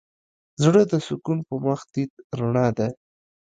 [0.63, 2.87] زړه د سکون په مخ تيت رڼا ده.